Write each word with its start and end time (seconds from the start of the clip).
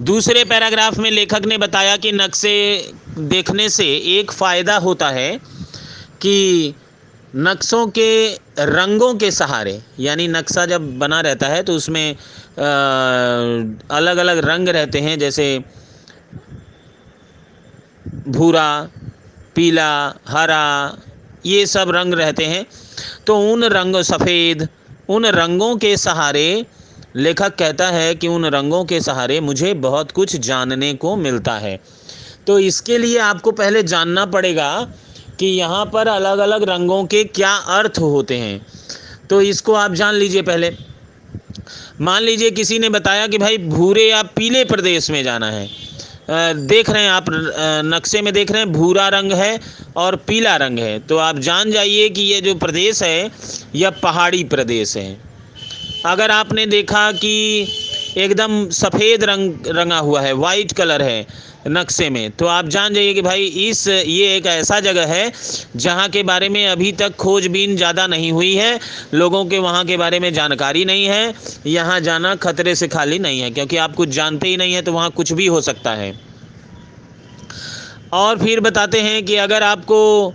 दूसरे 0.00 0.44
पैराग्राफ 0.44 0.98
में 0.98 1.10
लेखक 1.10 1.44
ने 1.46 1.56
बताया 1.58 1.96
कि 1.96 2.10
नक्शे 2.12 2.54
देखने 3.18 3.68
से 3.68 3.84
एक 4.18 4.32
फ़ायदा 4.32 4.76
होता 4.76 5.10
है 5.10 5.38
कि 6.20 6.74
नक्शों 7.36 7.86
के 7.86 8.34
रंगों 8.58 9.14
के 9.14 9.30
सहारे 9.30 9.82
यानी 10.00 10.28
नक्शा 10.28 10.66
जब 10.66 10.98
बना 10.98 11.20
रहता 11.20 11.46
है 11.46 11.62
तो 11.62 11.74
उसमें 11.74 12.12
आ, 12.12 12.16
अलग 13.96 14.16
अलग 14.16 14.38
रंग 14.38 14.68
रहते 14.68 15.00
हैं 15.00 15.18
जैसे 15.18 15.46
भूरा 18.28 18.88
पीला 19.54 20.14
हरा 20.28 20.96
ये 21.46 21.66
सब 21.66 21.90
रंग 21.90 22.14
रहते 22.14 22.44
हैं। 22.44 22.66
तो 23.26 23.38
उन 23.52 23.64
रंग 23.64 23.96
सफ़ेद 24.02 24.68
उन 25.08 25.26
रंगों 25.26 25.76
के 25.76 25.96
सहारे 25.96 26.66
लेखक 27.14 27.54
कहता 27.54 27.88
है 27.88 28.14
कि 28.14 28.28
उन 28.28 28.44
रंगों 28.46 28.84
के 28.84 29.00
सहारे 29.00 29.40
मुझे 29.40 29.72
बहुत 29.74 30.10
कुछ 30.12 30.36
जानने 30.36 30.92
को 30.94 31.14
मिलता 31.16 31.52
है। 31.58 31.78
तो 32.46 32.58
इसके 32.58 32.98
लिए 32.98 33.18
आपको 33.18 33.52
पहले 33.52 33.82
जानना 33.82 34.24
पड़ेगा 34.26 34.70
कि 35.38 35.46
यहाँ 35.46 35.84
पर 35.86 36.08
अलग 36.08 36.38
अलग 36.38 36.62
रंगों 36.62 37.04
के 37.04 37.22
क्या 37.24 37.54
अर्थ 37.54 37.98
होते 37.98 38.36
हैं। 38.38 38.66
तो 39.30 39.40
इसको 39.42 39.74
आप 39.74 39.92
जान 39.94 40.14
लीजिए 40.14 40.42
पहले। 40.42 40.70
मान 42.00 42.22
लीजिए 42.22 42.50
किसी 42.50 42.78
ने 42.78 42.88
बताया 42.88 43.26
कि 43.26 43.38
भाई 43.38 43.58
भूरे 43.58 44.04
या 44.04 44.22
पीले 44.36 44.64
प्रदेश 44.64 45.10
में 45.10 45.22
जाना 45.24 45.50
है। 45.50 45.68
देख 46.66 46.90
रहे 46.90 47.02
हैं 47.02 47.10
आप 47.10 47.24
नक्शे 47.84 48.22
में 48.22 48.32
देख 48.34 48.50
रहे 48.50 48.62
हैं 48.62 48.72
भूरा 48.72 49.08
रंग 49.08 49.32
है 49.32 49.60
और 49.96 50.16
पीला 50.16 50.56
रंग 50.56 50.78
है। 50.78 50.98
तो 50.98 51.16
आप 51.16 51.38
जान 51.38 51.70
जाइए 51.70 52.08
कि 52.08 52.22
ये 52.22 52.40
जो 52.40 52.54
प्रदेश 52.54 53.02
है, 53.02 53.30
यह 53.74 53.90
पहाड़ी 54.02 54.42
प्रदेश 54.44 54.96
है। 54.96 55.33
अगर 56.06 56.30
आपने 56.30 56.64
देखा 56.66 57.10
कि 57.12 57.66
एकदम 58.18 58.68
सफ़ेद 58.70 59.24
रंग 59.24 59.66
रंगा 59.68 59.98
हुआ 59.98 60.20
है 60.20 60.32
वाइट 60.32 60.72
कलर 60.72 61.02
है 61.02 61.26
नक्शे 61.68 62.08
में 62.10 62.30
तो 62.30 62.46
आप 62.46 62.66
जान 62.68 62.94
जाइए 62.94 63.14
कि 63.14 63.22
भाई 63.22 63.44
इस 63.68 63.86
ये 63.88 64.36
एक 64.36 64.46
ऐसा 64.46 64.80
जगह 64.80 65.06
है 65.06 65.32
जहाँ 65.76 66.08
के 66.08 66.22
बारे 66.22 66.48
में 66.48 66.66
अभी 66.66 66.92
तक 66.92 67.16
खोजबीन 67.16 67.76
ज़्यादा 67.76 68.06
नहीं 68.06 68.30
हुई 68.32 68.54
है 68.54 68.78
लोगों 69.14 69.44
के 69.46 69.58
वहाँ 69.58 69.84
के 69.84 69.96
बारे 69.96 70.20
में 70.20 70.32
जानकारी 70.34 70.84
नहीं 70.84 71.04
है 71.06 71.34
यहाँ 71.66 71.98
जाना 72.00 72.34
खतरे 72.36 72.74
से 72.74 72.88
खाली 72.88 73.18
नहीं 73.18 73.40
है 73.40 73.50
क्योंकि 73.50 73.76
आप 73.76 73.94
कुछ 73.94 74.08
जानते 74.08 74.48
ही 74.48 74.56
नहीं 74.56 74.74
है 74.74 74.82
तो 74.82 74.92
वहाँ 74.92 75.10
कुछ 75.10 75.32
भी 75.32 75.46
हो 75.46 75.60
सकता 75.60 75.94
है। 75.94 76.12
और 78.12 78.38
फिर 78.38 78.60
बताते 78.60 79.00
हैं 79.00 79.24
कि 79.24 79.36
अगर 79.36 79.62
आपको 79.62 80.28
आ, 80.28 80.34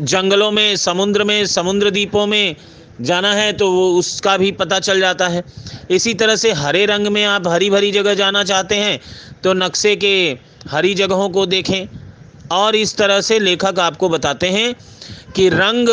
जंगलों 0.00 0.50
में 0.50 0.76
समुद्र 0.76 1.24
में 1.24 1.44
समुद्र 1.46 1.90
द्वीपों 1.90 2.26
में 2.26 2.56
जाना 3.00 3.32
है 3.34 3.52
तो 3.52 3.70
वो 3.72 3.90
उसका 3.98 4.36
भी 4.36 4.50
पता 4.52 4.78
चल 4.80 5.00
जाता 5.00 5.28
है। 5.28 5.42
इसी 5.90 6.14
तरह 6.14 6.36
से 6.36 6.52
हरे 6.52 6.84
रंग 6.86 7.06
में 7.06 7.24
आप 7.24 7.48
हरी 7.48 7.70
भरी 7.70 7.90
जगह 7.92 8.14
जाना 8.14 8.44
चाहते 8.44 8.76
हैं 8.76 8.98
तो 9.44 9.52
नक्शे 9.54 9.94
के 9.96 10.14
हरी 10.70 10.94
जगहों 10.94 11.28
को 11.28 11.46
देखें। 11.46 11.86
और 12.52 12.76
इस 12.76 12.96
तरह 12.96 13.20
से 13.20 13.38
लेखक 13.38 13.78
आपको 13.78 14.08
बताते 14.08 14.48
हैं 14.48 14.74
कि 15.36 15.48
रंग 15.48 15.88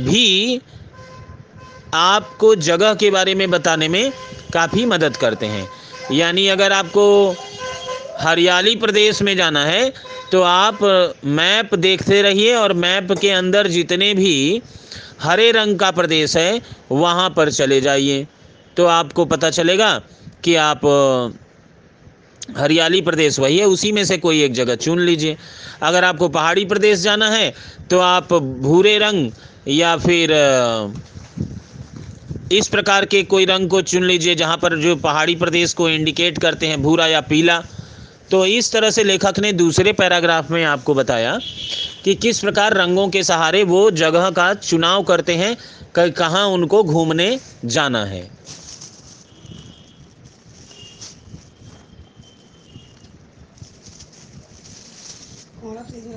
भी 0.00 0.60
आपको 1.94 2.54
जगह 2.54 2.94
के 2.94 3.10
बारे 3.10 3.34
में 3.34 3.50
बताने 3.50 3.88
में 3.88 4.10
काफ़ी 4.52 4.84
मदद 4.84 5.16
करते 5.16 5.46
हैं। 5.46 5.68
यानी 6.12 6.46
अगर 6.48 6.72
आपको 6.72 7.34
हरियाली 8.20 8.74
प्रदेश 8.76 9.22
में 9.22 9.36
जाना 9.36 9.64
है 9.64 9.92
तो 10.32 10.40
आप 10.42 10.78
मैप 11.24 11.74
देखते 11.76 12.20
रहिए 12.22 12.54
और 12.54 12.72
मैप 12.74 13.12
के 13.12 13.30
अंदर 13.30 13.66
जितने 13.68 14.12
भी 14.14 14.62
हरे 15.20 15.50
रंग 15.52 15.78
का 15.78 15.90
प्रदेश 15.90 16.36
है, 16.36 16.60
वहाँ 16.92 17.28
पर 17.30 17.50
चले 17.50 17.80
जाइए। 17.80 18.26
तो 18.76 18.86
आपको 18.86 19.24
पता 19.24 19.50
चलेगा 19.50 19.98
कि 20.44 20.54
आप 20.54 20.80
हरियाली 22.58 23.00
प्रदेश 23.00 23.38
वही 23.38 23.58
है, 23.58 23.64
उसी 23.66 23.92
में 23.92 24.04
से 24.04 24.16
कोई 24.18 24.42
एक 24.42 24.52
जगह 24.52 24.74
चुन 24.76 25.00
लीजिए। 25.00 25.36
अगर 25.82 26.04
आपको 26.04 26.28
पहाड़ी 26.28 26.64
प्रदेश 26.64 26.98
जाना 26.98 27.30
है 27.30 27.52
तो 27.90 27.98
आप 28.00 28.32
भूरे 28.34 28.96
रंग 28.98 29.30
या 29.68 29.96
फिर 29.96 30.32
इस 32.52 32.68
प्रकार 32.68 33.04
के 33.04 33.22
कोई 33.24 33.44
रंग 33.46 33.68
को 33.68 33.80
चुन 33.82 34.04
लीजिए, 34.04 34.34
जहाँ 34.34 34.56
पर 34.56 34.76
जो 34.78 34.94
पहाड़ी 34.98 35.34
प्रदेश 35.36 35.72
को 35.74 35.88
इंडिकेट 35.88 36.38
करते 36.38 36.66
हैं, 36.66 36.82
भूरा 36.82 37.06
या 37.06 37.20
पीला। 37.22 37.62
तो 38.30 38.46
इस 38.46 38.72
तरह 38.72 38.90
से 38.90 39.04
लेखक 39.04 39.38
ने 39.38 39.52
दूसरे 39.52 39.92
पैराग्राफ 39.92 40.50
में 40.50 40.64
आपको 40.64 40.94
बताया 40.94 41.38
कि 42.04 42.14
किस 42.14 42.40
प्रकार 42.40 42.74
रंगों 42.74 43.08
के 43.08 43.22
सहारे 43.22 43.62
वो 43.64 43.90
जगह 43.90 44.30
का 44.30 44.54
चुनाव 44.54 45.02
करते 45.02 45.34
हैं, 45.34 45.56
कि, 45.98 46.10
कहाँ 46.10 46.46
उनको 46.46 46.82
घूमने 46.84 47.40
जाना 47.64 48.04
है। 48.04 48.36